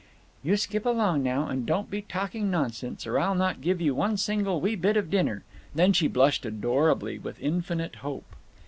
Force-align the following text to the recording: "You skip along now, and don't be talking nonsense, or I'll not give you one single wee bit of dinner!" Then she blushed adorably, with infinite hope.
"You 0.41 0.57
skip 0.57 0.83
along 0.83 1.21
now, 1.21 1.45
and 1.47 1.63
don't 1.63 1.91
be 1.91 2.01
talking 2.01 2.49
nonsense, 2.49 3.05
or 3.05 3.19
I'll 3.19 3.35
not 3.35 3.61
give 3.61 3.79
you 3.79 3.93
one 3.93 4.17
single 4.17 4.59
wee 4.59 4.73
bit 4.73 4.97
of 4.97 5.11
dinner!" 5.11 5.43
Then 5.75 5.93
she 5.93 6.07
blushed 6.07 6.43
adorably, 6.43 7.19
with 7.19 7.39
infinite 7.39 7.97
hope. 7.97 8.25